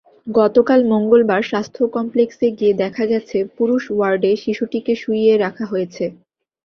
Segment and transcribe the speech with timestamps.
[0.35, 6.05] গতকাল মঙ্গলবার স্বাস্থ্য কমপ্লেক্সে গিয়ে দেখা গেছে, পুরুষ ওয়ার্ডে শিশুটিকে শুইয়ে রাখা হয়েছে।